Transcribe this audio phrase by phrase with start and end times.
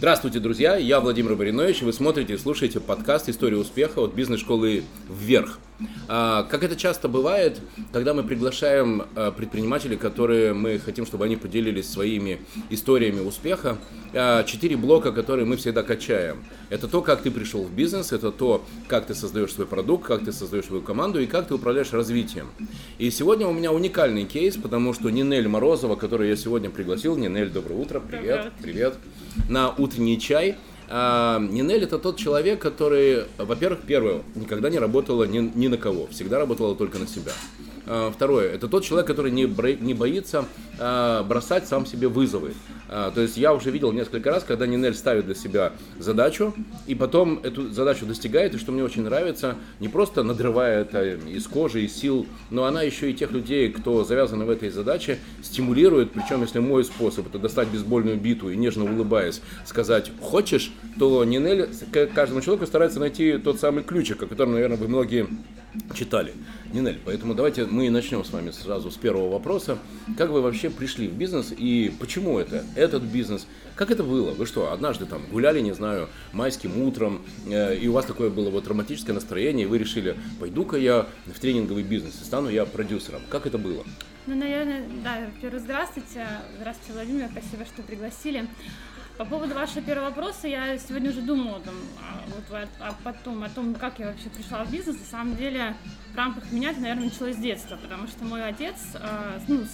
[0.00, 0.76] Здравствуйте, друзья!
[0.76, 5.58] Я Владимир Баринович, и вы смотрите и слушаете подкаст «История успеха» от бизнес-школы «Вверх».
[6.08, 7.60] А, как это часто бывает,
[7.92, 12.40] когда мы приглашаем а, предпринимателей, которые мы хотим, чтобы они поделились своими
[12.70, 13.76] историями успеха,
[14.14, 16.44] а, четыре блока, которые мы всегда качаем.
[16.70, 20.24] Это то, как ты пришел в бизнес, это то, как ты создаешь свой продукт, как
[20.24, 22.48] ты создаешь свою команду и как ты управляешь развитием.
[22.96, 27.50] И сегодня у меня уникальный кейс, потому что Нинель Морозова, которую я сегодня пригласил, Нинель,
[27.50, 28.94] доброе утро, привет, привет,
[29.48, 30.56] на утренний чай–
[30.92, 36.08] а, Нинель это тот человек, который, во-первых, первое, никогда не работала ни, ни на кого,
[36.08, 37.30] всегда работала только на себя.
[37.92, 39.46] А, второе, это тот человек, который не,
[39.82, 40.44] не боится
[40.78, 42.52] а, бросать сам себе вызовы.
[42.88, 46.54] А, то есть я уже видел несколько раз, когда Нинель ставит для себя задачу,
[46.86, 51.48] и потом эту задачу достигает, и что мне очень нравится, не просто надрывая это из
[51.48, 56.12] кожи, из сил, но она еще и тех людей, кто завязан в этой задаче, стимулирует,
[56.12, 61.68] причем если мой способ это достать бейсбольную биту и нежно улыбаясь сказать «хочешь?», то Нинель
[62.14, 65.26] каждому человеку старается найти тот самый ключик, о котором, наверное, вы многие
[65.94, 66.34] читали.
[66.72, 69.78] Нинель, поэтому давайте мы начнем с вами сразу с первого вопроса.
[70.16, 73.46] Как вы вообще пришли в бизнес и почему это, этот бизнес?
[73.74, 74.32] Как это было?
[74.32, 78.50] Вы что, однажды там гуляли, не знаю, майским утром, э, и у вас такое было
[78.50, 83.22] вот романтическое настроение, и вы решили, пойду-ка я в тренинговый бизнес и стану я продюсером.
[83.30, 83.84] Как это было?
[84.26, 86.26] Ну, наверное, да, во-первых, здравствуйте.
[86.58, 88.46] Здравствуйте, Владимир, спасибо, что пригласили.
[89.20, 93.50] По поводу вашего первого вопроса, я сегодня уже думала там, а, вот, а потом, о
[93.50, 94.98] том, как я вообще пришла в бизнес.
[94.98, 95.76] На самом деле,
[96.14, 99.66] в рамках меня это, наверное, началось с детства, потому что мой отец, а, ну,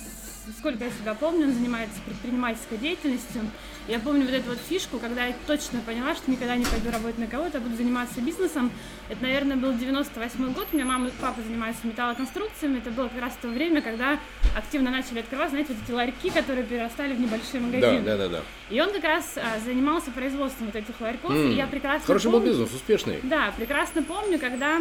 [0.59, 3.43] сколько я себя помню, он занимается предпринимательской деятельностью.
[3.89, 7.19] Я помню вот эту вот фишку, когда я точно поняла, что никогда не пойду работать
[7.19, 8.73] на кого-то, а буду заниматься бизнесом.
[9.09, 12.79] Это, наверное, был 98 год, у меня мама и папа занимаются металлоконструкциями.
[12.79, 14.19] Это было как раз то время, когда
[14.57, 18.01] активно начали открывать, знаете, вот эти ларьки, которые перерастали в небольшие магазины.
[18.01, 18.39] Да, да, да.
[18.39, 18.43] да.
[18.71, 21.53] И он как раз а, занимался производством вот этих ларьков, mm.
[21.53, 23.21] и я прекрасно Хороший помню, был бизнес, успешный.
[23.23, 24.81] Да, прекрасно помню, когда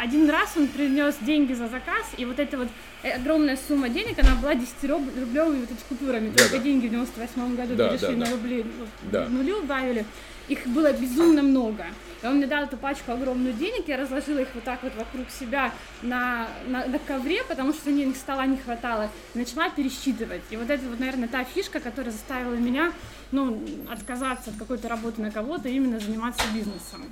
[0.00, 2.68] один раз он принес деньги за заказ, и вот эта вот
[3.02, 6.30] огромная сумма денег, она была 10-рублевыми вот эти купюрами.
[6.30, 6.62] Да, Только да.
[6.62, 9.28] деньги в 98 году да, перешли да, на рубли, ну, да.
[9.28, 10.04] нули убавили.
[10.48, 11.86] Их было безумно много.
[12.22, 15.30] И он мне дал эту пачку огромную денег, я разложила их вот так вот вокруг
[15.30, 20.42] себя на, на, на ковре, потому что них стола не хватало, и начала пересчитывать.
[20.50, 22.92] И вот это вот, наверное, та фишка, которая заставила меня,
[23.32, 27.04] ну, отказаться от какой-то работы на кого-то, именно заниматься бизнесом.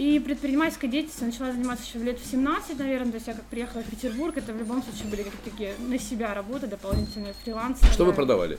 [0.00, 3.82] И предпринимательской деятельностью начала заниматься еще лет в 17, наверное, то есть я как приехала
[3.82, 7.84] в Петербург, это в любом случае были какие-то такие на себя работы, дополнительные фрилансы.
[7.92, 8.58] Что вы продавали?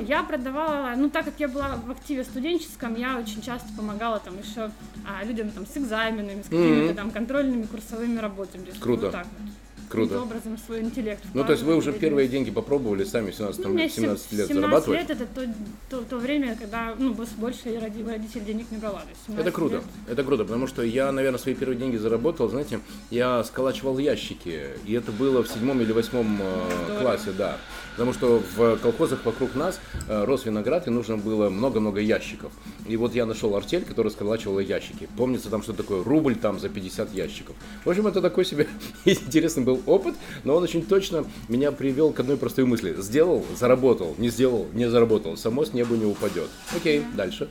[0.00, 4.38] Я продавала, ну так как я была в активе студенческом, я очень часто помогала там
[4.38, 4.70] еще
[5.06, 6.94] а, людям там с экзаменами, с какими-то mm-hmm.
[6.94, 8.64] там контрольными курсовыми работами.
[8.80, 9.02] Круто.
[9.02, 9.49] Вот так вот.
[9.90, 10.20] Круто.
[10.20, 11.22] образом свой интеллект.
[11.34, 14.54] Ну, то есть вы уже первые деньги попробовали сами в 17, ну, 17 лет 17
[14.54, 15.00] зарабатывать?
[15.00, 15.54] лет это то,
[15.90, 19.02] то, то время, когда ну, больше родитель денег не брала.
[19.36, 19.84] Это круто, лет.
[20.08, 22.80] это круто, потому что я, наверное, свои первые деньги заработал, знаете,
[23.10, 27.58] я сколачивал ящики, и это было в седьмом или восьмом э, классе, да.
[28.00, 29.78] Потому что в колхозах вокруг нас
[30.08, 32.50] э, рос виноград, и нужно было много-много ящиков.
[32.86, 35.06] И вот я нашел артель, которая сколачивала ящики.
[35.18, 37.54] Помнится там, что такое рубль там за 50 ящиков.
[37.84, 38.68] В общем, это такой себе
[39.04, 42.96] интересный был опыт, но он очень точно меня привел к одной простой мысли.
[42.98, 45.36] Сделал, заработал, не сделал, не заработал.
[45.36, 46.48] Само с неба не упадет.
[46.74, 47.50] Окей, дальше.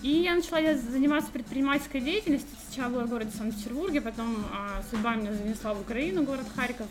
[0.00, 2.56] И я начала заниматься предпринимательской деятельностью.
[2.66, 6.86] Сначала была в городе Санкт-Петербурге, потом а, судьба меня занесла в Украину, город Харьков.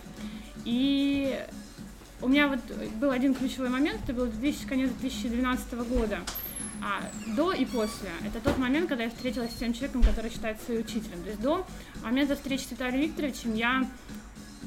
[0.65, 1.35] И
[2.21, 2.59] у меня вот
[2.99, 6.19] был один ключевой момент, это был 2000, конец 2012 года.
[6.81, 7.01] А,
[7.35, 8.09] до и после.
[8.25, 11.23] Это тот момент, когда я встретилась с тем человеком, который считает своим учителем.
[11.23, 11.65] То есть до
[12.03, 13.85] момента встречи с Виталием Викторовичем я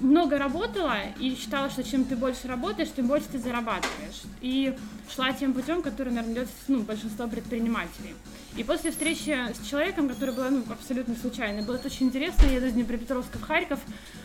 [0.00, 4.22] много работала и считала, что чем ты больше работаешь, тем больше ты зарабатываешь.
[4.41, 4.75] И
[5.15, 8.15] шла тем путем, который, наверное, идет ну, большинство предпринимателей.
[8.56, 12.66] И после встречи с человеком, который был ну, абсолютно случайной, было очень интересно, я еду
[12.66, 13.78] из Днепропетровска в Харьков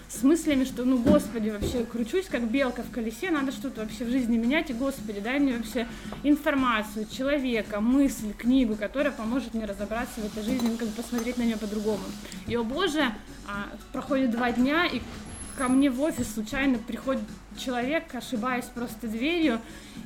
[0.10, 4.10] с мыслями, что, ну, господи, вообще кручусь, как белка в колесе, надо что-то вообще в
[4.10, 5.88] жизни менять, и, господи, дай мне вообще
[6.24, 11.44] информацию, человека, мысль, книгу, которая поможет мне разобраться в этой жизни, как бы посмотреть на
[11.44, 12.04] нее по-другому.
[12.48, 13.14] И, о боже,
[13.48, 15.02] а, проходит два дня, и
[15.58, 17.24] ко мне в офис случайно приходит
[17.58, 19.60] человек, ошибаясь просто дверью,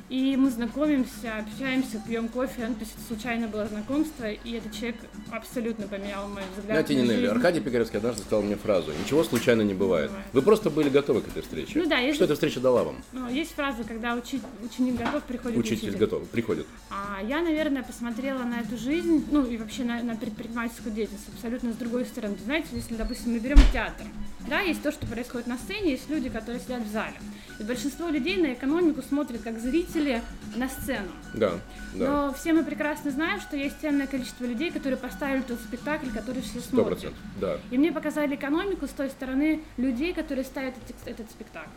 [0.08, 2.66] и мы знакомимся, общаемся, пьем кофе.
[2.68, 4.96] Ну, то есть это случайно было знакомство, и этот человек
[5.30, 6.86] абсолютно поменял мой взгляд.
[6.86, 7.26] Знаете, Нина, жизнь.
[7.26, 10.10] Аркадий Пикаревский однажды сказал мне фразу «Ничего случайно не бывает».
[10.10, 10.26] бывает.
[10.32, 11.78] Вы просто были готовы к этой встрече.
[11.78, 11.98] Ну да.
[11.98, 12.96] Есть, Что эта встреча дала вам?
[13.12, 15.88] Ну, есть фраза, когда учи, ученик готов, приходит учитель.
[15.88, 16.66] Учитель готов, приходит.
[16.90, 21.72] А я, наверное, посмотрела на эту жизнь, ну и вообще на, на предпринимательскую деятельность абсолютно
[21.72, 22.36] с другой стороны.
[22.44, 24.06] Знаете, если, допустим, мы берем театр,
[24.48, 27.14] Да, есть то, что происходит на сцене, есть люди, которые сидят в зале.
[27.58, 30.22] И большинство людей на экономику смотрят как зрители
[30.56, 31.10] на сцену.
[31.34, 31.52] Да,
[31.94, 32.08] да.
[32.08, 36.42] Но все мы прекрасно знаем, что есть ценное количество людей, которые поставили тот спектакль, который
[36.42, 36.98] все смотрят.
[36.98, 37.58] 100%, да.
[37.70, 41.68] И мне показали экономику с той стороны людей, которые ставят этот, этот спектакль.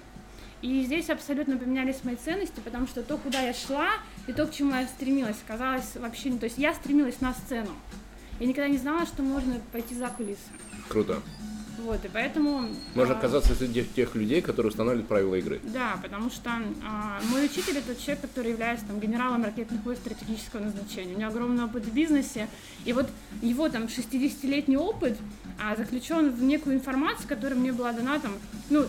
[0.61, 3.89] И здесь абсолютно поменялись мои ценности, потому что то, куда я шла,
[4.27, 6.39] и то, к чему я стремилась, казалось вообще не...
[6.39, 7.71] То есть я стремилась на сцену.
[8.39, 10.39] Я никогда не знала, что можно пойти за кулисы.
[10.87, 11.21] Круто.
[11.83, 12.69] Вот, и поэтому...
[12.95, 15.59] Можно а, оказаться среди тех людей, которые устанавливают правила игры.
[15.63, 16.49] Да, потому что
[16.81, 21.13] а, мой учитель это человек, который является там генералом ракетных войск стратегического назначения.
[21.13, 22.47] У него огромный опыт в бизнесе,
[22.85, 23.09] и вот
[23.41, 25.17] его там 60-летний опыт
[25.61, 28.31] а, заключен в некую информацию, которая мне была дана там,
[28.69, 28.85] ну,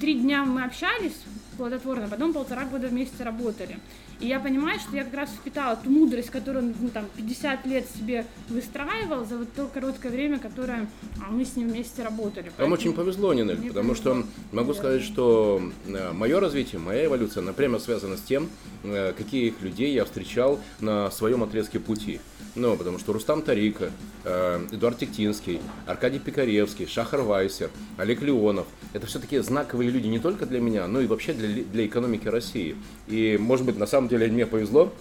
[0.00, 1.14] три дня мы общались
[1.56, 3.78] плодотворно, потом полтора года вместе работали.
[4.22, 7.66] И я понимаю, что я как раз впитала ту мудрость, которую он ну, там 50
[7.66, 10.88] лет себе выстраивал за вот то короткое время, которое
[11.20, 12.44] а, мы с ним вместе работали.
[12.44, 13.94] Вам Поэтому очень повезло, Нинель, потому повезло.
[13.94, 14.78] что могу да.
[14.78, 18.48] сказать, что э, мое развитие, моя эволюция напрямую связана с тем,
[18.84, 22.20] э, каких людей я встречал на своем отрезке пути.
[22.54, 23.90] Ну, потому что Рустам Тарика,
[24.24, 28.66] э, Эдуард Тектинский, Аркадий Пикаревский, Шахар Вайсер, Олег Леонов.
[28.92, 32.28] Это все таки знаковые люди не только для меня, но и вообще для, для экономики
[32.28, 32.76] России.
[33.08, 34.92] И, может быть, на самом деле мне повезло,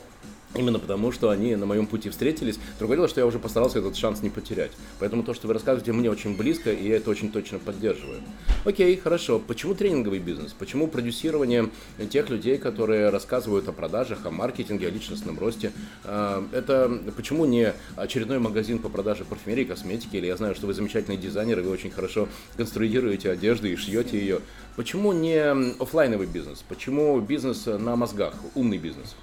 [0.54, 2.60] Именно потому, что они на моем пути встретились.
[2.78, 4.72] Другое дело, что я уже постарался этот шанс не потерять.
[5.00, 8.20] Поэтому то, что вы рассказываете, мне очень близко, и я это очень точно поддерживаю.
[8.66, 9.40] Окей, хорошо.
[9.40, 10.54] Почему тренинговый бизнес?
[10.54, 11.70] Почему продюсирование
[12.10, 15.72] тех людей, которые рассказывают о продажах, о маркетинге, о личностном росте?
[16.04, 20.18] А, это почему не очередной магазин по продаже парфюмерии, косметики?
[20.18, 22.28] Или я знаю, что вы замечательный дизайнер, и вы очень хорошо
[22.58, 24.42] конструируете одежду и шьете ее.
[24.76, 25.40] Почему не
[25.82, 26.64] офлайновый бизнес?
[26.68, 29.16] Почему бизнес на мозгах, умный бизнес?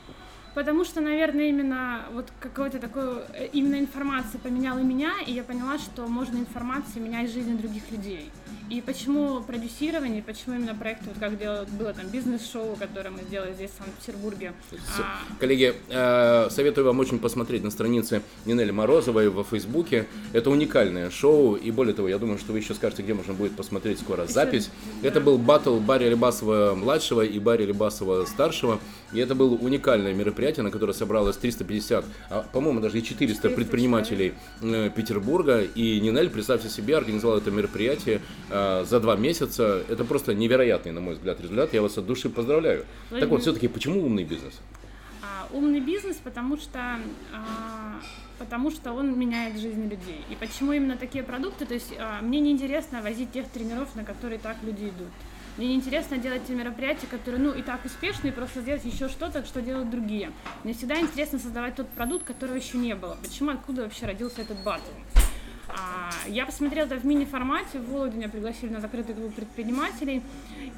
[0.59, 5.79] Потому что, наверное, именно вот какой-то такой, э, именно информация поменяла меня, и я поняла,
[5.79, 8.29] что можно информацией менять жизнь других людей.
[8.71, 13.55] И почему продюсирование, почему именно проект, вот как делать, было там бизнес-шоу, которое мы сделали
[13.55, 14.53] здесь, в Санкт-Петербурге.
[14.99, 15.39] А...
[15.41, 20.07] Коллеги, э, советую вам очень посмотреть на странице Нинели Морозовой во Фейсбуке.
[20.35, 23.53] Это уникальное шоу, и более того, я думаю, что вы еще скажете, где можно будет
[23.53, 24.71] посмотреть скоро запись.
[25.03, 25.09] Да.
[25.09, 28.81] Это был батл Барри Алибасова-младшего и Барри Алибасова-старшего,
[29.15, 33.51] и это было уникальное мероприятие, на которое собралось 350, а, по-моему, даже и 400, 400
[33.51, 34.35] предпринимателей.
[34.63, 39.83] Э, Петербурга, и Нинель, представьте себе, организовал это мероприятие э, за два месяца.
[39.89, 41.75] Это просто невероятный, на мой взгляд, результат.
[41.75, 42.85] Я вас от души поздравляю.
[43.11, 43.21] Владимир.
[43.21, 44.61] Так вот, все-таки, почему умный бизнес?
[45.23, 46.79] А, умный бизнес, потому что
[47.33, 48.01] а,
[48.39, 50.25] потому что он меняет жизнь людей.
[50.31, 51.67] И почему именно такие продукты?
[51.67, 55.09] То есть а, мне неинтересно возить тех тренеров, на которые так люди идут.
[55.59, 59.61] Мне неинтересно делать те мероприятия, которые, ну, и так успешные, просто сделать еще что-то, что
[59.61, 60.31] делают другие.
[60.63, 63.19] Мне всегда интересно создавать тот продукт, которого еще не было.
[63.21, 64.93] Почему, откуда вообще родился этот батл?
[65.69, 70.23] А, я посмотрела это в мини-формате, в Вологде меня пригласили на закрытый клуб предпринимателей,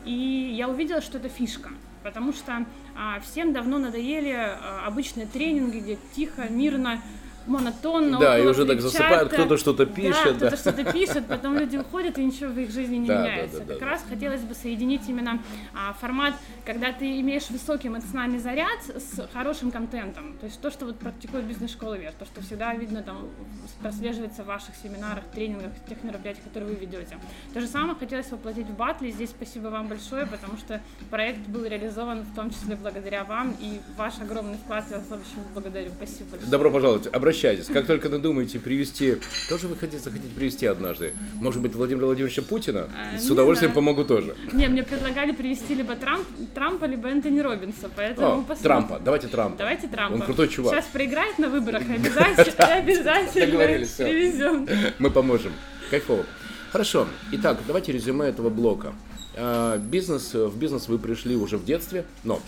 [0.06, 1.69] и я увидела, что это фишка,
[2.03, 2.65] потому что
[2.97, 7.03] а, всем давно надоели а, обычные тренинги, где тихо, мирно,
[7.46, 8.19] монотонно.
[8.19, 10.38] Да, и уже так засыпают, кто-то что-то пишет.
[10.38, 13.64] Да, кто-то что-то пишет, потом люди уходят, и ничего в их жизни не меняется.
[13.64, 15.40] Как раз хотелось бы соединить именно
[15.75, 16.34] а, формат,
[16.64, 20.37] когда ты имеешь высокий эмоциональный заряд с хорошим контентом.
[20.38, 23.28] То есть то, что вот практикует бизнес-школа ВЕР, то, что всегда видно там,
[23.82, 27.19] прослеживается в ваших семинарах, тренингах, тех мероприятиях, которые вы ведете.
[27.54, 29.10] То же самое хотелось воплотить в батле.
[29.10, 33.80] Здесь спасибо вам большое, потому что проект был реализован в том числе благодаря вам, и
[33.97, 35.90] ваш огромный вклад я вас очень благодарю.
[35.97, 36.50] Спасибо большое.
[36.50, 37.06] Добро пожаловать.
[37.30, 37.66] Обращайтесь.
[37.66, 39.18] Как только надумаете привести,
[39.49, 41.14] тоже вы хотите захотите привести однажды?
[41.34, 42.88] Может быть, Владимира Владимировича Путина?
[42.92, 44.34] А, С удовольствием помогу тоже.
[44.52, 49.58] Не, мне предлагали привести либо Трамп, Трампа, либо Энтони Робинса, поэтому О, Трампа, давайте Трампа.
[49.58, 50.14] Давайте Трампа.
[50.14, 50.75] Он крутой чувак.
[50.75, 54.68] Сейчас проиграет на выборах, обязательно, обязательно привезем.
[54.99, 55.52] Мы поможем.
[55.88, 56.26] Кайфово.
[56.72, 57.06] Хорошо.
[57.30, 58.92] Итак, давайте резюме этого блока.
[59.37, 62.40] А, бизнес, в бизнес вы пришли уже в детстве, но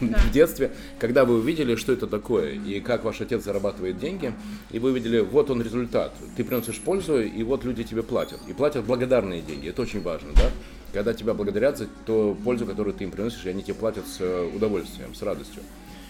[0.00, 0.18] да.
[0.28, 4.32] в детстве, когда вы увидели, что это такое, и как ваш отец зарабатывает деньги,
[4.70, 8.52] и вы увидели, вот он результат, ты приносишь пользу, и вот люди тебе платят, и
[8.52, 10.50] платят благодарные деньги, это очень важно, да?
[10.92, 14.18] Когда тебя благодарят за ту пользу, которую ты им приносишь, и они тебе платят с
[14.20, 15.62] э, удовольствием, с радостью.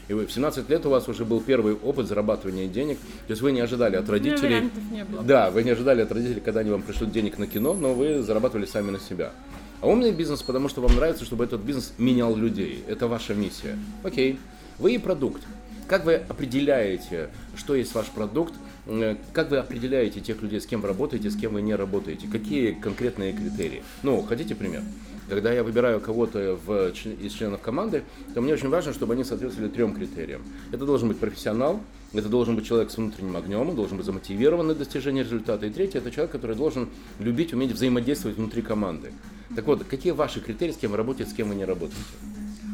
[0.09, 2.99] И вы в 17 лет у вас уже был первый опыт зарабатывания денег.
[3.27, 4.71] То есть вы не ожидали от родителей.
[4.93, 5.23] Не было.
[5.23, 8.23] Да, вы не ожидали от родителей, когда они вам пришлют денег на кино, но вы
[8.23, 9.33] зарабатывали сами на себя.
[9.81, 12.85] А умный бизнес, потому что вам нравится, чтобы этот бизнес менял людей.
[12.89, 13.79] Это ваша миссия.
[14.03, 14.39] Окей.
[14.79, 15.43] Вы и продукт.
[15.89, 18.53] Как вы определяете, что есть ваш продукт,
[18.87, 22.29] Э, как вы определяете тех людей, с кем вы работаете, с кем вы не работаете?
[22.31, 23.83] Какие конкретные критерии?
[24.03, 24.83] Ну, хотите пример?
[25.29, 29.69] Когда я выбираю кого-то в, из членов команды, то мне очень важно, чтобы они соответствовали
[29.69, 30.43] трем критериям.
[30.71, 31.81] Это должен быть профессионал,
[32.13, 35.67] это должен быть человек с внутренним огнем, он должен быть замотивирован на достижение результата.
[35.67, 39.13] И третье, это человек, который должен любить, уметь взаимодействовать внутри команды.
[39.55, 42.01] Так вот, какие ваши критерии, с кем вы работаете, с кем вы не работаете?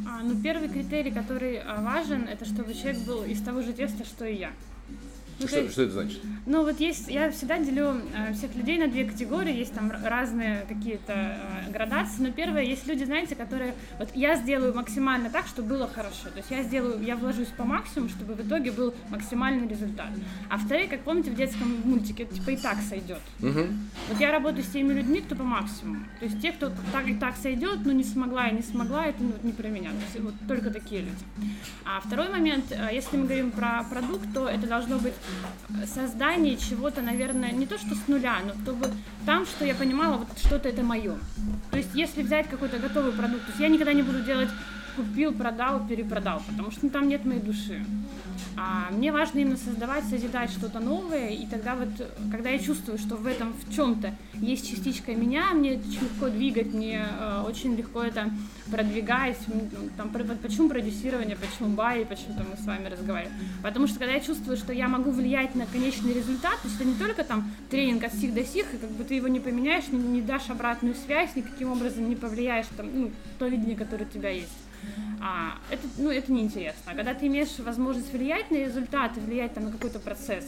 [0.06, 4.04] А, ну, первый критерий, который а, важен, это чтобы человек был из того же теста,
[4.04, 4.52] что и я.
[5.42, 6.20] Ну, что, что это значит?
[6.44, 10.64] Ну вот есть, я всегда делю э, всех людей на две категории, есть там разные
[10.68, 15.68] какие-то э, градации, но первое, есть люди, знаете, которые, вот я сделаю максимально так, чтобы
[15.68, 19.68] было хорошо, то есть я сделаю, я вложусь по максимуму, чтобы в итоге был максимальный
[19.68, 20.10] результат.
[20.48, 23.20] А вторые, как помните в детском мультике, типа и так сойдет.
[23.40, 23.66] Угу.
[24.10, 27.14] Вот я работаю с теми людьми, кто по максимуму, то есть те, кто так и
[27.14, 30.20] так сойдет, но не смогла и не смогла, это ну, не про меня, то есть
[30.20, 31.24] вот только такие люди.
[31.84, 35.14] А второй момент, э, если мы говорим про продукт, то это должно быть
[35.86, 38.90] создание чего-то, наверное, не то что с нуля, но чтобы
[39.26, 41.16] там, что я понимала, вот что-то это мое.
[41.70, 44.50] То есть, если взять какой-то готовый продукт, то есть я никогда не буду делать
[44.96, 47.84] купил, продал, перепродал, потому что там нет моей души.
[48.56, 51.88] А мне важно именно создавать, созидать что-то новое, и тогда вот,
[52.30, 56.72] когда я чувствую, что в этом в чем-то есть частичка меня, мне очень легко двигать,
[56.72, 58.30] мне э, очень легко это
[58.70, 63.36] продвигать, ну, там, почему продюсирование, почему бай, почему там мы с вами разговариваем.
[63.62, 66.88] Потому что когда я чувствую, что я могу влиять на конечный результат, то есть это
[66.88, 69.88] не только там тренинг от сих до сих, и как бы ты его не поменяешь,
[69.88, 74.08] не, не дашь обратную связь, никаким образом не повлияешь там, ну, то видение, которое у
[74.08, 74.61] тебя есть
[75.24, 76.82] а, это, ну, это неинтересно.
[76.86, 80.46] А когда ты имеешь возможность влиять на результаты, влиять там, на какой-то процесс,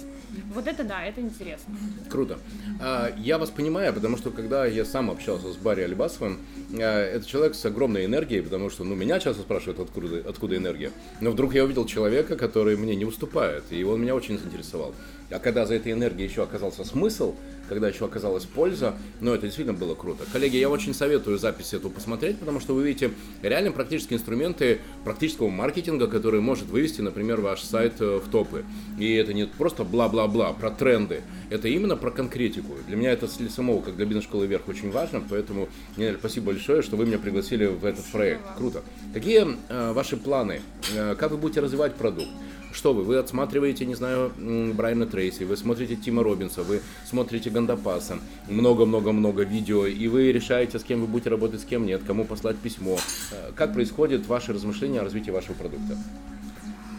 [0.52, 1.76] вот это да, это интересно.
[2.10, 2.38] Круто.
[2.80, 6.40] А, я вас понимаю, потому что когда я сам общался с Барри Альбасовым,
[6.72, 10.90] а, это человек с огромной энергией, потому что ну, меня часто спрашивают, откуда, откуда энергия.
[11.20, 14.92] Но вдруг я увидел человека, который мне не уступает, и он меня очень заинтересовал.
[15.30, 17.36] А когда за этой энергией еще оказался смысл,
[17.68, 20.24] когда еще оказалась польза, ну, это действительно было круто.
[20.32, 23.10] Коллеги, я очень советую запись эту посмотреть, потому что вы видите
[23.42, 28.64] реально практические инструменты практического маркетинга, который может вывести, например, ваш сайт э, в топы.
[28.98, 32.74] И это не просто бла-бла-бла про тренды, это именно про конкретику.
[32.86, 36.82] Для меня это для самого, как для бизнес-школы вверх, очень важно, поэтому, Нель, спасибо большое,
[36.82, 38.42] что вы меня пригласили в этот проект.
[38.56, 38.82] Круто.
[39.12, 40.60] Какие э, ваши планы?
[40.94, 42.28] Э, как вы будете развивать продукт?
[42.74, 43.04] Что вы?
[43.04, 44.32] Вы отсматриваете, не знаю,
[44.74, 50.82] Брайана Трейси, вы смотрите Тима Робинса, вы смотрите Гандапаса, много-много-много видео, и вы решаете, с
[50.82, 52.98] кем вы будете работать, с кем нет, кому послать письмо.
[53.30, 55.96] Э, как происходит ваше размышление о развитии вашего продукта?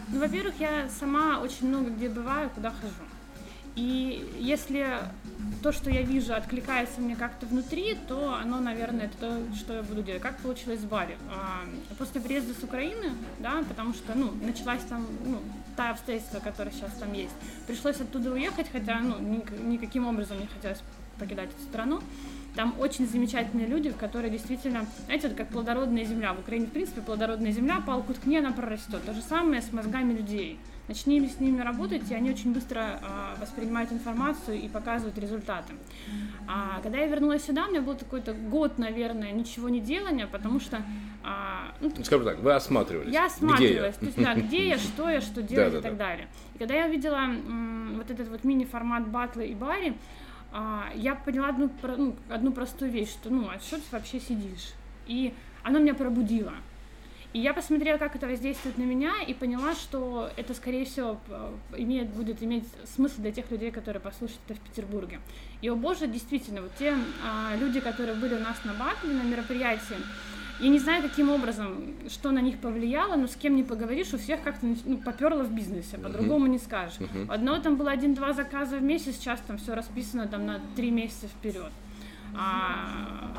[0.08, 2.94] Ну, во-первых, я сама очень много где бываю, куда хожу.
[3.76, 4.86] И если
[5.62, 9.82] то, что я вижу, откликается мне как-то внутри, то оно, наверное, это то, что я
[9.82, 10.22] буду делать.
[10.22, 11.18] Как получилось с Барри?
[11.30, 11.64] А,
[11.98, 15.42] после приезда с Украины, да, потому что, ну, началась там, ну,
[15.76, 17.34] та обстоятельства, которая сейчас там есть.
[17.66, 20.80] Пришлось оттуда уехать, хотя, ну, никаким образом не хотелось
[21.18, 22.00] покидать эту страну.
[22.54, 26.32] Там очень замечательные люди, которые действительно, знаете, это как плодородная земля.
[26.32, 29.04] В Украине, в принципе, плодородная земля, палку ткни, она прорастет.
[29.04, 30.58] То же самое с мозгами людей.
[30.88, 35.74] Начни с ними работать, и они очень быстро а, воспринимают информацию и показывают результаты.
[36.46, 40.60] А когда я вернулась сюда, у меня был такой-то год, наверное, ничего не делания, потому
[40.60, 40.82] что...
[41.24, 43.12] А, ну, Скажем так, вы осматривались.
[43.12, 44.12] Я осматривалась, где я?
[44.12, 46.28] то есть, да, где я, что я, что делать и так далее.
[46.54, 47.22] И когда я увидела
[47.96, 49.96] вот этот вот мини-формат батла и бари,
[50.52, 54.72] а, я поняла одну, ну, одну простую вещь, что, ну, а что ты вообще сидишь?
[55.08, 56.52] И оно меня пробудило.
[57.32, 61.20] И я посмотрела, как это воздействует на меня, и поняла, что это, скорее всего,
[61.76, 65.20] имеет, будет иметь смысл для тех людей, которые послушают это в Петербурге.
[65.60, 69.22] И, о боже, действительно, вот те а, люди, которые были у нас на батле, на
[69.22, 69.96] мероприятии,
[70.58, 74.18] я не знаю, каким образом, что на них повлияло, но с кем не поговоришь, у
[74.18, 76.96] всех как-то ну, поперло в бизнесе, по-другому не скажешь.
[76.98, 77.30] Uh-huh.
[77.30, 81.28] Одного там было один-два заказа в месяц, сейчас там все расписано там на три месяца
[81.28, 81.70] вперед.
[82.38, 83.32] А,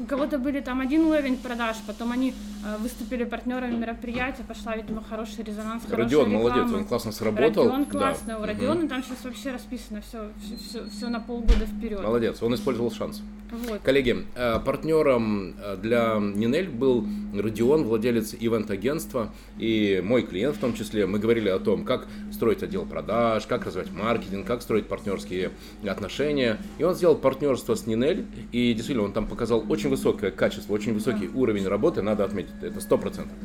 [0.00, 5.02] у кого-то были там один уровень продаж, потом они э, выступили партнерами мероприятия, пошла, видимо,
[5.02, 7.64] хороший резонанс, Родион молодец, он классно сработал.
[7.64, 8.38] Родион классно, да.
[8.38, 8.88] у Родиона угу.
[8.88, 12.02] там сейчас вообще расписано все, все, все, все на полгода вперед.
[12.02, 13.22] Молодец, он использовал шанс.
[13.50, 13.80] Вот.
[13.82, 20.74] Коллеги, э, партнером э, для Нинель был Родион, владелец ивент-агентства, и мой клиент в том
[20.74, 21.06] числе.
[21.06, 25.52] Мы говорили о том, как строить отдел продаж, как развивать маркетинг, как строить партнерские
[25.86, 26.58] отношения.
[26.78, 30.92] И он сделал партнерство с Нинель, и действительно он там показал очень высокое качество, очень
[30.92, 31.38] высокий да.
[31.38, 33.36] уровень работы, надо отметить, это сто процентов.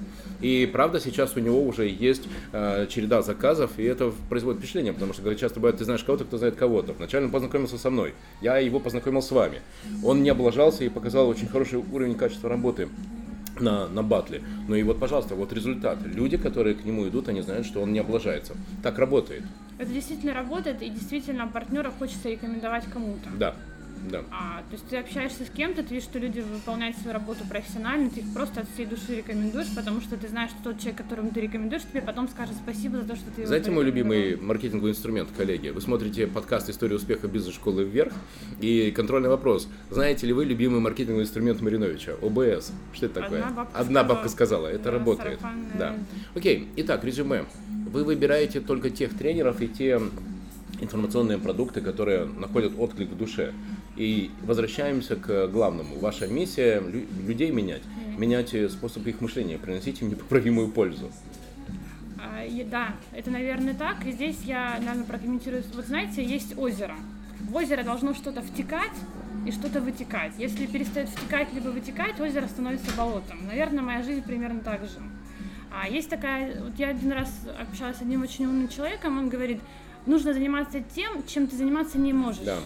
[0.41, 5.13] И правда, сейчас у него уже есть э, череда заказов, и это производит впечатление, потому
[5.13, 6.93] что, говорят, часто бывает, ты знаешь кого-то, кто знает кого-то.
[6.93, 9.61] Вначале он познакомился со мной, я его познакомил с вами.
[10.03, 12.89] Он не облажался и показал очень хороший уровень качества работы.
[13.59, 14.41] на, на батле.
[14.67, 15.99] Ну и вот, пожалуйста, вот результат.
[16.05, 18.55] Люди, которые к нему идут, они знают, что он не облажается.
[18.81, 19.43] Так работает.
[19.77, 23.29] Это действительно работает, и действительно партнера хочется рекомендовать кому-то.
[23.37, 23.55] Да.
[24.09, 24.23] Да.
[24.31, 28.09] А, то есть ты общаешься с кем-то, ты видишь, что люди выполняют свою работу профессионально,
[28.09, 31.31] ты их просто от всей души рекомендуешь, потому что ты знаешь, что тот человек, которому
[31.31, 34.91] ты рекомендуешь, тебе потом скажет спасибо за то, что ты его Знаете мой любимый маркетинговый
[34.91, 35.69] инструмент, коллеги?
[35.69, 38.13] Вы смотрите подкаст «История успеха бизнес-школы вверх»
[38.59, 39.67] и контрольный вопрос.
[39.89, 42.13] Знаете ли вы любимый маркетинговый инструмент Мариновича?
[42.21, 42.71] ОБС.
[42.93, 43.41] Что это такое?
[43.43, 44.03] Одна бабка Одна сказала.
[44.03, 44.67] бабка сказала.
[44.67, 45.39] Это Да, работает.
[45.39, 45.95] сарафанное Да.
[46.35, 46.67] Окей.
[46.77, 47.45] Итак, резюме.
[47.91, 49.99] Вы выбираете только тех тренеров и те
[50.79, 53.53] информационные продукты, которые находят отклик в душе.
[54.01, 55.99] И возвращаемся к главному.
[55.99, 57.83] Ваша миссия лю- людей менять.
[58.17, 61.11] Менять э, способ их мышления, приносить им непоправимую пользу.
[62.19, 64.03] А, и да, это, наверное, так.
[64.07, 65.63] И здесь я, наверное, прокомментирую.
[65.75, 66.95] Вот знаете, есть озеро.
[67.41, 68.97] В озеро должно что-то втекать
[69.45, 70.33] и что-то вытекать.
[70.39, 73.45] Если перестает втекать либо вытекать, озеро становится болотом.
[73.45, 74.97] Наверное, моя жизнь примерно так же.
[75.71, 77.29] А есть такая, вот я один раз
[77.59, 79.61] общалась с одним очень умным человеком, он говорит,
[80.07, 82.43] нужно заниматься тем, чем ты заниматься не можешь.
[82.43, 82.57] Да.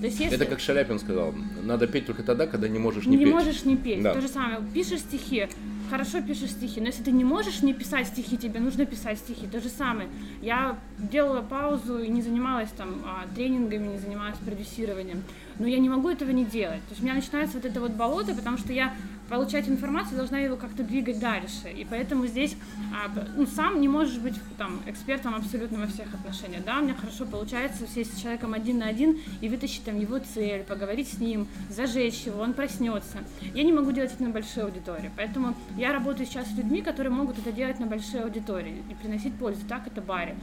[0.00, 3.16] То есть если Это как Шаляпин сказал, надо петь только тогда, когда не можешь не,
[3.16, 3.34] не петь.
[3.34, 4.02] можешь не петь.
[4.02, 4.14] Да.
[4.14, 4.60] То же самое.
[4.72, 5.48] Пишешь стихи,
[5.90, 9.46] хорошо пишешь стихи, но если ты не можешь не писать стихи, тебе нужно писать стихи.
[9.46, 10.08] То же самое.
[10.40, 15.22] Я делала паузу и не занималась там а, тренингами, не занималась продюсированием.
[15.58, 16.80] Но я не могу этого не делать.
[16.82, 18.94] То есть у меня начинается вот это вот болото, потому что я
[19.28, 21.68] получать информацию должна его как-то двигать дальше.
[21.76, 22.56] И поэтому здесь
[22.94, 26.64] а, ну, сам не можешь быть там экспертом абсолютно во всех отношениях.
[26.64, 30.18] Да, у меня хорошо получается сесть с человеком один на один и вытащить там его
[30.18, 33.18] цель, поговорить с ним, зажечь его, он проснется.
[33.54, 35.10] Я не могу делать это на большой аудитории.
[35.16, 39.34] Поэтому я работаю сейчас с людьми, которые могут это делать на большой аудитории и приносить
[39.34, 39.60] пользу.
[39.68, 40.36] Так это баре.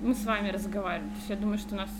[0.00, 1.10] Мы с вами разговариваем.
[1.10, 1.90] То есть я думаю, что у нас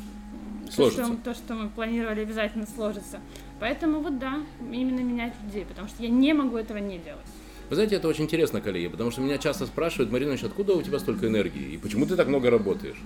[0.76, 3.20] то, что, то, что мы планировали, обязательно сложится.
[3.62, 4.42] Поэтому вот да,
[4.72, 7.24] именно менять людей, потому что я не могу этого не делать.
[7.70, 10.98] Вы знаете, это очень интересно, коллеги, потому что меня часто спрашивают, Маринович, откуда у тебя
[10.98, 12.96] столько энергии и почему ты так много работаешь?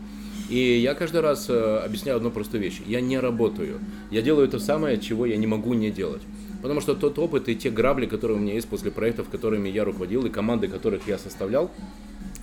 [0.49, 2.81] И я каждый раз э, объясняю одну простую вещь.
[2.87, 3.81] Я не работаю.
[4.11, 6.23] Я делаю то самое, чего я не могу не делать.
[6.63, 9.85] Потому что тот опыт и те грабли, которые у меня есть после проектов, которыми я
[9.85, 11.71] руководил, и команды, которых я составлял,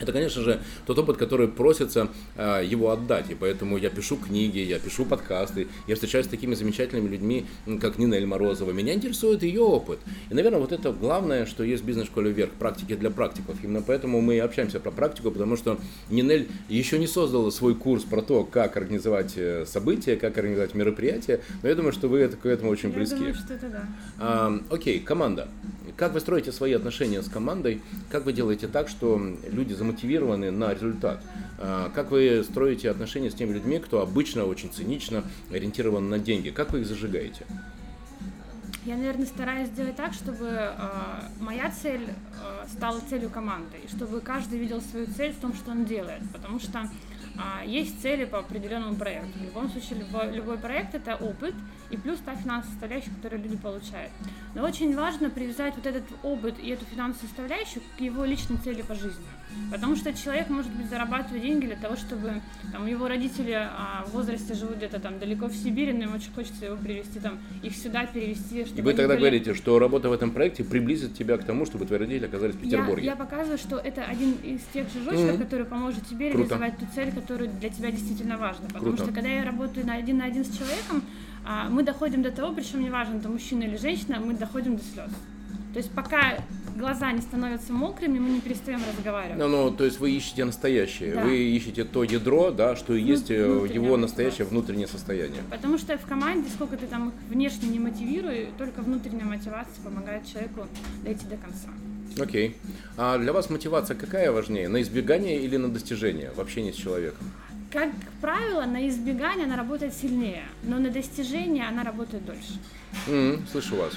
[0.03, 3.29] это, конечно же, тот опыт, который просится э, его отдать.
[3.31, 7.45] И поэтому я пишу книги, я пишу подкасты, я встречаюсь с такими замечательными людьми,
[7.81, 8.71] как Нинель Морозова.
[8.71, 9.99] Меня интересует ее опыт.
[10.29, 13.55] И, наверное, вот это главное, что есть в бизнес-школе вверх, практики для практиков.
[13.63, 15.79] Именно поэтому мы и общаемся про практику, потому что
[16.09, 21.39] Нинель еще не создала свой курс про то, как организовать э, события, как организовать мероприятия,
[21.61, 23.15] но я думаю, что вы это- к этому очень я близки.
[23.15, 23.87] думаю, что это да.
[24.19, 25.47] А, окей, команда.
[25.95, 27.81] Как вы строите свои отношения с командой?
[28.09, 31.23] Как вы делаете так, что люди замотивированы на результат?
[31.59, 36.49] А, как вы строите отношения с теми людьми, кто обычно очень цинично ориентирован на деньги?
[36.49, 37.45] Как вы их зажигаете?
[38.85, 40.71] Я, наверное, стараюсь сделать так, чтобы э,
[41.39, 45.71] моя цель э, стала целью команды, и чтобы каждый видел свою цель в том, что
[45.71, 46.89] он делает, потому что
[47.65, 49.39] есть цели по определенному проекту.
[49.39, 51.55] В любом случае, любой, любой проект это опыт
[51.89, 54.11] и плюс та финансовая составляющая, которую люди получают.
[54.53, 58.81] Но очень важно привязать вот этот опыт и эту финансовую составляющую к его личной цели
[58.81, 59.25] по жизни.
[59.71, 62.33] Потому что человек, может быть, зарабатывает деньги для того, чтобы
[62.71, 66.31] там, его родители а, в возрасте живут где-то там далеко в Сибири, но им очень
[66.31, 70.09] хочется его привезти, там, их сюда перевести, чтобы И вы тогда были- говорите, что работа
[70.09, 73.05] в этом проекте приблизит тебя к тому, чтобы твои родители оказались в я, Петербурге.
[73.05, 75.37] я показываю, что это один из тех шажочков, Мгм.
[75.39, 76.49] который поможет тебе Круто.
[76.55, 78.67] реализовать ту цель, которая для тебя действительно важна.
[78.67, 79.03] Потому Круто.
[79.05, 81.01] что когда я работаю на один на один с человеком,
[81.45, 85.09] а, мы доходим до того, причем неважно, это мужчина или женщина, мы доходим до слез.
[85.73, 86.37] То есть пока
[86.77, 89.37] глаза не становятся мокрыми, мы не перестаем разговаривать.
[89.39, 91.23] Ну, ну, то есть вы ищете настоящее, Да.
[91.23, 93.35] вы ищете то ядро, да, что и есть э,
[93.71, 95.41] его настоящее внутреннее состояние.
[95.49, 100.25] Потому что в команде, сколько ты там их внешне не мотивируй, только внутренняя мотивация помогает
[100.27, 100.67] человеку
[101.03, 101.69] дойти до конца.
[102.19, 102.55] Окей.
[102.97, 104.67] А для вас мотивация какая важнее?
[104.69, 107.25] На избегание или на достижение в общении с человеком?
[107.71, 107.89] Как
[108.21, 112.59] правило, на избегание она работает сильнее, но на достижение она работает дольше.
[113.07, 113.93] М, слышу вас.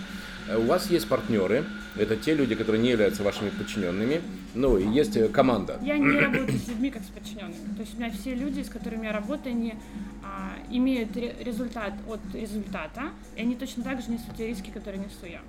[0.48, 1.64] Э, У вас есть партнеры,
[1.96, 4.20] это те люди, которые не являются вашими подчиненными,
[4.54, 5.78] ну и есть э, команда.
[5.82, 7.74] Я не работаю с людьми как с подчиненными.
[7.76, 9.74] То есть у меня все люди, с которыми я работаю, они
[10.22, 14.98] а, имеют ре- результат от результата, и они точно так же несут те риски, которые
[15.04, 15.40] несу я.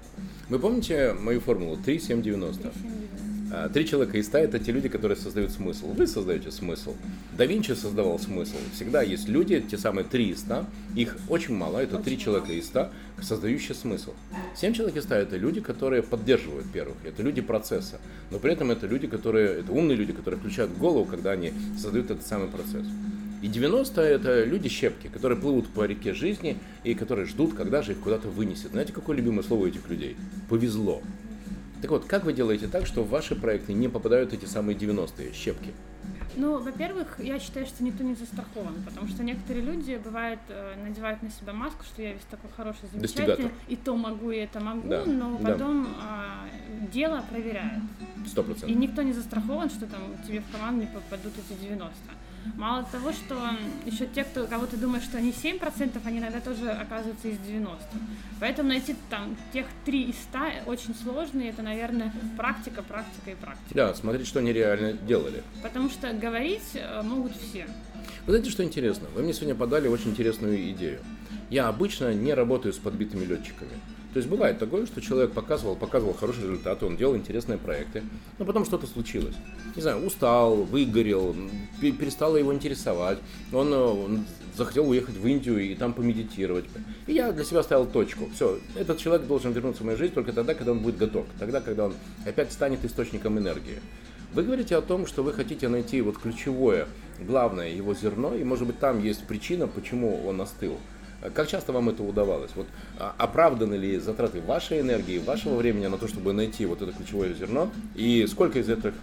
[0.50, 2.68] Вы помните мою формулу 3-7-90?
[2.68, 3.37] А,
[3.74, 5.94] Три человека из ста– это те люди, которые создают смысл.
[5.94, 6.96] Вы создаете смысл.
[7.38, 8.56] Да Винчи создавал смысл.
[8.74, 12.66] Всегда есть люди, те самые три из ста, их очень мало, это три человека из
[12.66, 14.14] ста, создающие смысл.
[14.56, 18.00] Семь человек из ста– это люди, которые поддерживают первых, это люди процесса.
[18.32, 22.12] Но при этом это люди, которые, это умные люди, которые включают голову, когда они создают
[22.12, 22.86] этот самый процесс.
[23.42, 27.94] И 90 это люди щепки, которые плывут по реке жизни и которые ждут, когда же
[27.94, 28.72] их куда-то вынесет.
[28.72, 30.18] Знаете, какое любимое слово этих людей?
[30.50, 31.02] Повезло.
[31.82, 35.34] Так вот, как вы делаете так, что в ваши проекты не попадают эти самые 90-е
[35.34, 35.74] щепки?
[36.36, 41.24] Ну, во-первых, я считаю, что никто не застрахован, потому что некоторые люди, бывает, э, надевают
[41.24, 44.88] на себя маску, что я весь такой хороший, замечательный, и то могу, и это могу,
[44.88, 45.52] Да, но да.
[45.52, 46.46] потом а,
[46.94, 47.82] дело проверяет.
[48.28, 48.78] Сто И процентов.
[48.78, 51.92] никто не застрахован, что там тебе в команду не попадут эти 90.
[52.56, 53.36] Мало того, что
[53.86, 57.78] еще те, кто, кого ты думаешь, что они 7%, они иногда тоже оказываются из 90.
[58.40, 63.36] Поэтому найти там тех 3 из 100 очень сложно, и это, наверное, практика, практика и
[63.36, 63.76] практика.
[63.76, 65.44] Да, смотреть, что они реально делали.
[65.62, 67.68] Потому что говорить э, могут все.
[68.26, 69.08] Вы знаете, что интересно?
[69.14, 71.00] Вы мне сегодня подали очень интересную идею.
[71.50, 73.72] Я обычно не работаю с подбитыми летчиками.
[74.14, 78.04] То есть бывает такое, что человек показывал, показывал хорошие результаты, он делал интересные проекты,
[78.40, 79.36] но потом что-то случилось.
[79.76, 81.36] Не знаю, устал, выгорел,
[81.82, 83.20] пе- перестало его интересовать,
[83.52, 86.66] он, э, он захотел уехать в Индию и там помедитировать.
[87.06, 88.28] И я для себя ставил точку.
[88.34, 91.62] Все, этот человек должен вернуться в мою жизнь только тогда, когда он будет готов, тогда,
[91.62, 91.94] когда он
[92.26, 93.80] опять станет источником энергии.
[94.34, 96.88] Вы говорите о том, что вы хотите найти вот ключевое,
[97.20, 100.78] главное его зерно, и может быть там есть причина, почему он остыл.
[101.34, 102.52] Как часто вам это удавалось?
[102.56, 102.68] Вот
[103.00, 107.34] а, оправданы ли затраты вашей энергии, вашего времени на то, чтобы найти вот это ключевое
[107.34, 107.72] зерно?
[107.96, 108.94] И сколько из этих,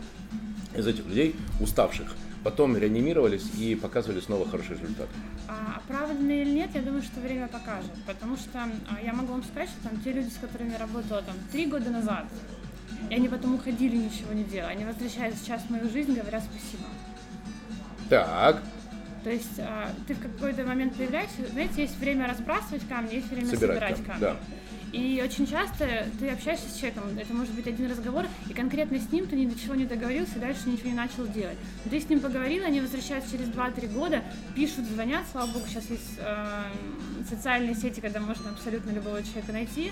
[0.77, 5.09] из этих людей, уставших, потом реанимировались и показывали снова хороший результат?
[5.49, 7.91] А оправданно или нет, я думаю, что время покажет.
[8.07, 11.21] Потому что а, я могу вам сказать, что там те люди, с которыми я работала
[11.23, 12.27] там три года назад,
[13.11, 14.73] и они потом уходили, ничего не делали.
[14.73, 16.89] Они возвращаются сейчас в мою жизнь, говорят спасибо.
[18.09, 18.63] Так,
[19.25, 23.49] То есть а, ты в какой-то момент появляешься, знаете, есть время разбрасывать камни, есть время
[23.49, 24.21] Собирать собирать, камни, камни.
[24.21, 24.37] да.
[24.93, 29.11] И очень часто ты общаешься с человеком, это может быть один разговор, и конкретно с
[29.11, 31.57] ним ты ни до чего не договорился, и дальше ничего не начал делать.
[31.85, 34.23] Но ты с ним поговорил, они возвращаются через 2-3 года,
[34.55, 36.47] пишут, звонят, слава богу, сейчас есть э,
[37.29, 39.91] социальные сети, когда можно абсолютно любого человека найти,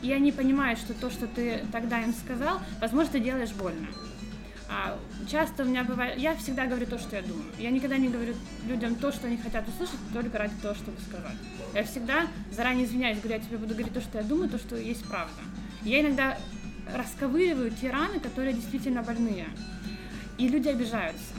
[0.00, 3.88] и они понимают, что то, что ты тогда им сказал, возможно, ты делаешь больно.
[4.70, 4.98] А
[5.30, 7.50] часто у меня бывает, я всегда говорю то, что я думаю.
[7.58, 8.34] Я никогда не говорю
[8.66, 11.36] людям то, что они хотят услышать, только ради того, чтобы сказать.
[11.74, 14.76] Я всегда заранее извиняюсь, говорю, я тебе буду говорить то, что я думаю, то, что
[14.76, 15.40] есть правда.
[15.84, 16.38] Я иногда
[16.94, 19.46] расковыриваю те раны, которые действительно больные.
[20.36, 21.34] И люди обижаются.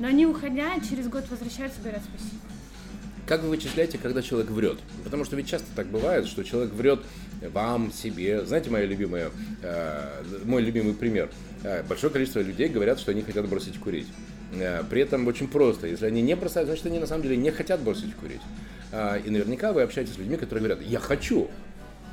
[0.00, 2.40] Но они, уходя, через год возвращаются и говорят спасибо.
[3.26, 4.80] Как вы вычисляете, когда человек врет?
[5.04, 7.04] Потому что ведь часто так бывает, что человек врет
[7.48, 8.44] вам, себе.
[8.44, 9.30] Знаете, моя любимая,
[9.62, 11.30] э, мой любимый пример.
[11.62, 14.06] Э, большое количество людей говорят, что они хотят бросить курить.
[14.52, 15.86] Э, при этом очень просто.
[15.86, 18.42] Если они не бросают, значит, они на самом деле не хотят бросить курить.
[19.24, 21.48] И наверняка вы общаетесь с людьми, которые говорят, я хочу.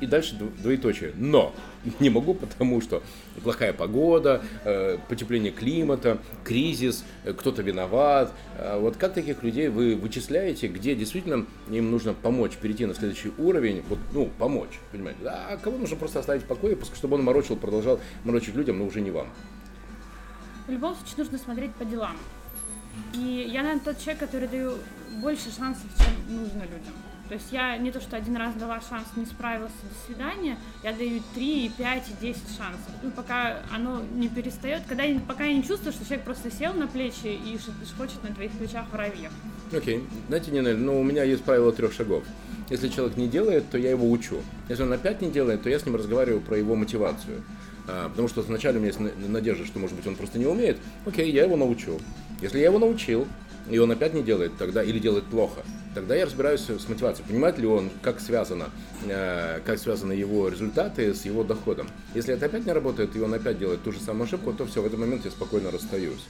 [0.00, 1.12] И дальше дво- двоеточие.
[1.16, 1.52] Но
[2.00, 3.02] не могу, потому что
[3.42, 8.32] плохая погода, э, потепление климата, кризис, э, кто-то виноват.
[8.56, 13.32] Э, Вот как таких людей вы вычисляете, где действительно им нужно помочь перейти на следующий
[13.38, 15.20] уровень, вот, ну, помочь, понимаете?
[15.26, 18.86] А кого нужно просто оставить в покое, пускай- чтобы он морочил, продолжал морочить людям, но
[18.86, 19.26] уже не вам.
[20.66, 22.16] В любом случае нужно смотреть по делам.
[23.14, 24.74] И я, наверное, тот человек, который даю
[25.22, 26.94] больше шансов, чем нужно людям.
[27.28, 30.92] То есть я не то, что один раз дала шанс, не справился, до свидания, я
[30.92, 32.88] даю 3, и 5, и 10 шансов.
[33.02, 36.86] Ну, пока оно не перестает, когда пока я не чувствую, что человек просто сел на
[36.86, 37.58] плечи и
[37.98, 39.30] хочет на твоих плечах воробьев.
[39.76, 40.02] Окей.
[40.28, 42.24] Знаете, Нинель, ну, у меня есть правило трех шагов.
[42.70, 44.36] Если человек не делает, то я его учу.
[44.70, 47.42] Если он опять не делает, то я с ним разговариваю про его мотивацию.
[47.86, 50.46] А, потому что вначале у меня есть на- надежда, что, может быть, он просто не
[50.46, 50.78] умеет.
[51.06, 51.98] Окей, я его научу.
[52.40, 53.26] Если я его научил,
[53.70, 55.62] и он опять не делает тогда, или делает плохо,
[55.94, 57.26] тогда я разбираюсь с мотивацией.
[57.28, 58.70] Понимает ли он, как связано,
[59.06, 61.88] э, как связаны его результаты с его доходом.
[62.14, 64.82] Если это опять не работает, и он опять делает ту же самую ошибку, то все,
[64.82, 66.26] в этот момент я спокойно расстаюсь.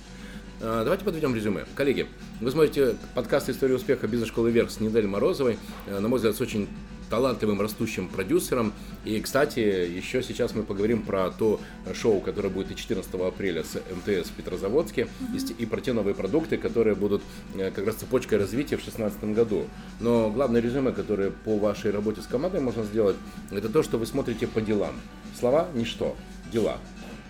[0.61, 1.66] А, Давайте подведем резюме.
[1.74, 2.07] Коллеги,
[2.40, 6.40] вы смотрите подкаст «История успеха бизнес-школы Вверх» с Недель Морозовой, э, на мой взгляд, с
[6.40, 6.68] очень
[7.08, 8.72] талантливым растущим продюсером.
[9.04, 11.60] И, кстати, еще сейчас мы поговорим про то
[11.94, 15.92] шоу, которое будет и 14 апреля с МТС в Петрозаводске, и с- и про те
[15.92, 17.22] новые продукты, которые будут
[17.56, 19.66] э, как раз цепочкой развития в 2016 году.
[20.00, 23.16] Но главное резюме, которое по вашей работе с командой можно сделать,
[23.50, 24.94] это то, что вы смотрите по делам.
[25.38, 26.16] Слова– ничто,
[26.52, 26.78] дела.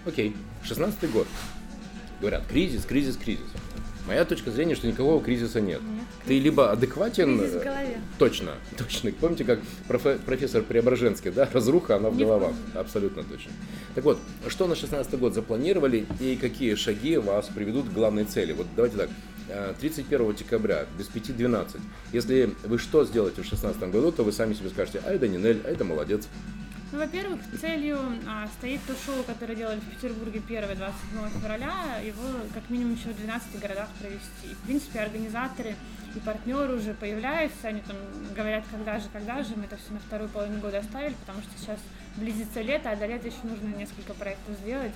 [0.06, 1.26] Окей, 16 год.
[2.20, 3.44] Говорят, кризис, кризис, кризис.
[4.09, 5.83] Моя точка зрения, что никакого кризиса нет.
[5.83, 7.38] Нет, Ты либо адекватен...
[7.38, 7.99] Кризис в э, голове.
[8.18, 9.12] Точно, точно.
[9.12, 11.47] Помните, как профе- профессор Преображенский, да?
[11.53, 12.53] Разруха, она в Не головах.
[12.75, 13.53] Абсолютно точно.
[13.94, 14.18] Так вот,
[14.49, 18.55] что на 16 год запланировали и какие шаги вас приведут к главной цели?
[18.55, 19.11] Вот давайте так.
[19.51, 21.79] э, 31 декабря, без 5.12.
[22.14, 25.61] Если вы что сделаете в 16 году, то вы сами себе скажете, а это Нинель,
[25.66, 26.29] а это молодец.
[26.90, 32.22] Ну, во-первых, целью а, стоит то шоу, которое делали в Петербурге 1-27 февраля, его
[32.55, 34.51] как минимум еще в 12 городах провести.
[34.51, 35.74] И, в принципе, организаторы
[36.14, 37.96] и партнеры уже появляются, они там
[38.35, 41.51] говорят, когда же, когда же, мы это все на вторую половину года оставили, потому что
[41.59, 41.79] сейчас
[42.16, 44.92] близится лето, а до лета еще нужно несколько проектов сделать.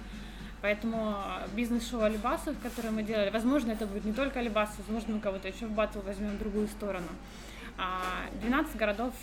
[0.62, 1.16] Поэтому
[1.54, 5.66] бизнес-шоу Алибасов, которое мы делали, возможно, это будет не только Алибас, возможно, мы кого-то еще
[5.66, 7.08] в батл возьмем в другую сторону.
[8.42, 9.14] 12 городов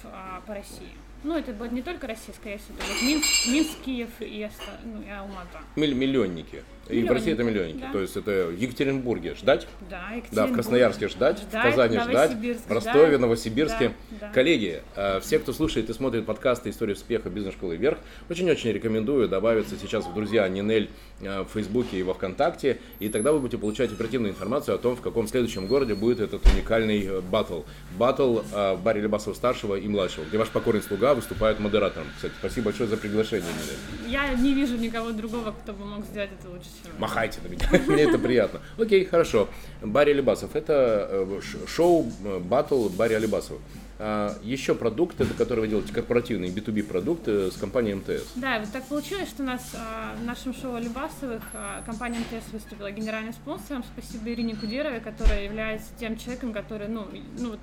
[0.45, 0.89] по России.
[1.23, 4.49] Ну, это будет не только Россия, скорее всего, это будет Минск, Минск Киев и,
[4.85, 5.59] ну, и Алмата.
[5.75, 6.63] Миллионники.
[6.89, 7.81] И в России это миллионники.
[7.81, 7.91] Да.
[7.91, 9.67] То есть это в Екатеринбурге ждать?
[9.89, 10.27] Да, Екатеринбург.
[10.31, 12.31] Да, в Красноярске ждать, ждать в Казани ждать,
[12.67, 13.89] в Ростове, да, Новосибирске.
[13.89, 14.33] Да, да.
[14.33, 17.99] Коллеги, э, все, кто слушает и смотрит подкасты «История успеха бизнес-школы вверх»,
[18.29, 20.89] очень-очень рекомендую добавиться сейчас в друзья Нинель
[21.21, 24.95] э, в Фейсбуке и во Вконтакте, и тогда вы будете получать оперативную информацию о том,
[24.95, 27.61] в каком следующем городе будет этот уникальный э, батл.
[27.97, 32.07] Батл в баре Лебасова-старшего и младшего, где ваш покорный слуга выступает модератором.
[32.15, 34.11] Кстати, спасибо большое за приглашение, Нинель.
[34.11, 38.03] Я не вижу никого другого, кто бы мог сделать это лучше, Махайте на меня, мне
[38.03, 38.61] это приятно.
[38.77, 39.49] Окей, хорошо.
[39.81, 43.59] Барри Алибасов, это э, шоу э, батл Барри Алибасова.
[44.01, 48.31] А, еще продукт, это который вы делаете, корпоративный B2B продукт с компанией МТС.
[48.35, 52.53] Да, вот так получилось, что у нас а, в нашем шоу Алибасовых а, компания МТС
[52.53, 53.83] выступила генеральным спонсором.
[53.83, 57.57] Спасибо Ирине Кудеровой, которая является тем человеком, который, ну, ну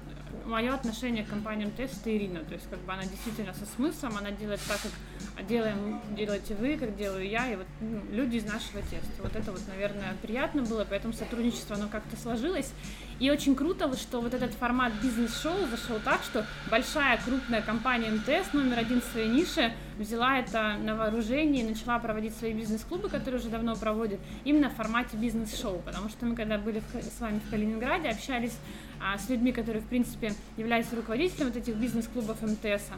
[0.47, 2.41] мое отношение к компании МТС это Ирина.
[2.41, 6.77] То есть как бы она действительно со смыслом, она делает так, как делаем, делаете вы,
[6.77, 9.23] как делаю я, и вот ну, люди из нашего теста.
[9.23, 12.73] Вот это вот, наверное, приятно было, поэтому сотрудничество, оно как-то сложилось.
[13.19, 18.53] И очень круто, что вот этот формат бизнес-шоу зашел так, что большая крупная компания МТС
[18.53, 23.41] номер один в своей нише взяла это на вооружение и начала проводить свои бизнес-клубы, которые
[23.41, 25.81] уже давно проводят, именно в формате бизнес-шоу.
[25.85, 28.57] Потому что мы, когда были с вами в Калининграде, общались
[29.01, 32.91] а, с людьми, которые, в принципе, являются руководителем вот этих бизнес-клубов МТС.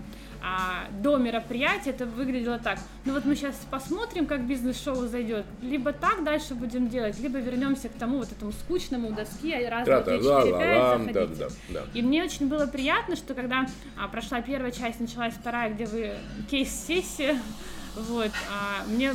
[0.42, 2.78] А, до мероприятия это выглядело так.
[3.04, 5.44] Ну вот мы сейчас посмотрим, как бизнес-шоу зайдет.
[5.62, 9.84] Либо так дальше будем делать, либо вернемся к тому вот этому скучному у доски, раз,
[9.84, 11.12] два, три, четыре, пять, заходите.
[11.12, 11.80] Да, да, да.
[11.94, 16.12] И мне очень было приятно, что когда а, прошла первая часть, началась вторая, где вы
[16.50, 17.38] кейс-сессия,
[17.96, 19.12] вот, а, мне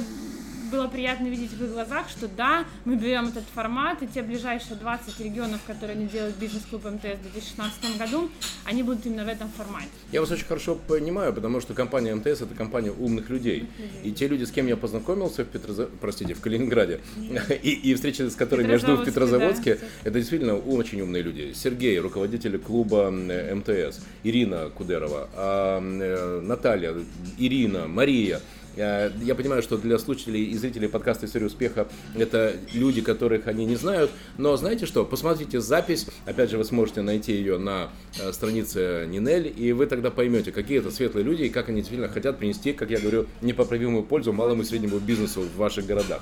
[0.73, 4.75] было приятно видеть в их глазах, что да, мы берем этот формат, и те ближайшие
[4.75, 8.29] 20 регионов, которые они делают бизнес-клуб МТС в 2016 году,
[8.65, 9.89] они будут именно в этом формате.
[10.12, 13.69] Я вас очень хорошо понимаю, потому что компания МТС это компания умных людей.
[14.03, 15.89] И те люди, с кем я познакомился в Петрозав...
[16.01, 17.01] простите, в Калининграде,
[17.63, 19.86] и, и встречи с которыми я жду в Петрозаводске, да.
[20.05, 21.53] это действительно очень умные люди.
[21.53, 26.95] Сергей, руководитель клуба МТС, Ирина Кудерова, а, э, Наталья,
[27.38, 28.41] Ирина, Мария.
[28.75, 33.75] Я понимаю, что для слушателей и зрителей подкаста «История успеха» это люди, которых они не
[33.75, 39.05] знают, но знаете что, посмотрите запись, опять же, вы сможете найти ее на э, странице
[39.07, 42.73] Нинель, и вы тогда поймете, какие это светлые люди и как они действительно хотят принести,
[42.73, 46.21] как я говорю, непоправимую пользу малому и среднему бизнесу в ваших городах.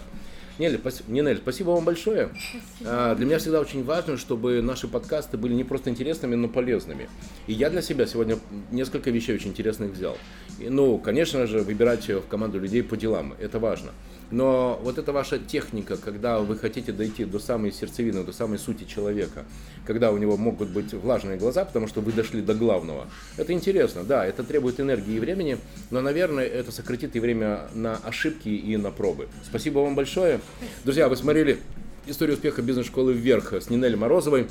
[0.59, 2.29] Нель, спасибо, Нинель, спасибо вам большое.
[2.29, 3.15] Спасибо.
[3.15, 7.09] Для меня всегда очень важно, чтобы наши подкасты были не просто интересными, но полезными.
[7.47, 8.37] И я для себя сегодня
[8.71, 10.17] несколько вещей очень интересных взял.
[10.59, 13.91] И, ну, конечно же, выбирать в команду людей по делам, это важно.
[14.31, 18.85] Но вот эта ваша техника, когда вы хотите дойти до самой сердцевины, до самой сути
[18.85, 19.45] человека,
[19.85, 24.03] когда у него могут быть влажные глаза, потому что вы дошли до главного, это интересно,
[24.03, 25.57] да, это требует энергии и времени,
[25.89, 29.27] но, наверное, это сократит и время на ошибки и на пробы.
[29.43, 30.39] Спасибо вам большое.
[30.83, 31.59] Друзья, вы смотрели
[32.07, 34.47] историю успеха бизнес-школы «Вверх» с Нинель Морозовой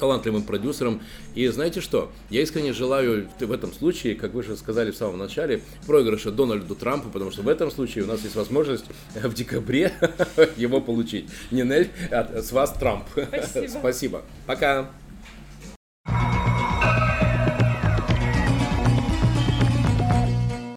[0.00, 1.00] талантливым продюсером.
[1.34, 2.10] И знаете что?
[2.30, 6.74] Я искренне желаю в этом случае, как вы же сказали в самом начале, проигрыша Дональду
[6.74, 9.92] Трампу, потому что в этом случае у нас есть возможность в декабре
[10.56, 11.26] его получить.
[11.50, 13.04] Нинель, с вас Трамп.
[13.12, 13.68] Спасибо.
[13.68, 14.22] Спасибо.
[14.46, 14.90] Пока.